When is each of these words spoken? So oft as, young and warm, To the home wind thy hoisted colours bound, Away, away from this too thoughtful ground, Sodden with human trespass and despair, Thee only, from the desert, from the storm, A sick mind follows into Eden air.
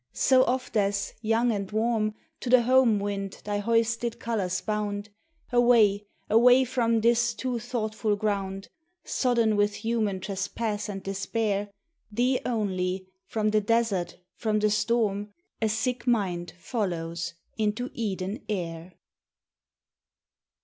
So 0.13 0.43
oft 0.45 0.75
as, 0.77 1.13
young 1.21 1.51
and 1.51 1.69
warm, 1.71 2.15
To 2.39 2.49
the 2.49 2.63
home 2.63 2.97
wind 2.99 3.39
thy 3.43 3.59
hoisted 3.59 4.19
colours 4.19 4.59
bound, 4.59 5.09
Away, 5.51 6.07
away 6.27 6.63
from 6.63 7.01
this 7.01 7.35
too 7.35 7.59
thoughtful 7.59 8.15
ground, 8.15 8.69
Sodden 9.03 9.55
with 9.55 9.75
human 9.75 10.19
trespass 10.19 10.89
and 10.89 11.03
despair, 11.03 11.69
Thee 12.11 12.39
only, 12.47 13.09
from 13.27 13.51
the 13.51 13.61
desert, 13.61 14.17
from 14.33 14.57
the 14.57 14.71
storm, 14.71 15.35
A 15.61 15.69
sick 15.69 16.07
mind 16.07 16.53
follows 16.57 17.35
into 17.55 17.91
Eden 17.93 18.43
air. 18.49 18.93